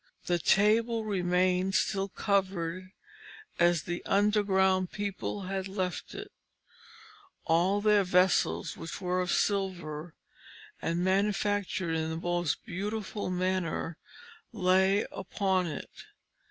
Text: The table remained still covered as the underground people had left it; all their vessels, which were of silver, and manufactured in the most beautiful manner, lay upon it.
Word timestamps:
The 0.25 0.39
table 0.39 1.05
remained 1.05 1.75
still 1.75 2.07
covered 2.09 2.89
as 3.59 3.83
the 3.83 4.03
underground 4.05 4.91
people 4.91 5.41
had 5.43 5.67
left 5.67 6.15
it; 6.15 6.31
all 7.45 7.81
their 7.81 8.03
vessels, 8.03 8.75
which 8.75 8.99
were 8.99 9.21
of 9.21 9.31
silver, 9.31 10.15
and 10.81 11.03
manufactured 11.03 11.93
in 11.93 12.09
the 12.09 12.17
most 12.17 12.65
beautiful 12.65 13.29
manner, 13.29 13.99
lay 14.51 15.05
upon 15.11 15.67
it. 15.67 15.91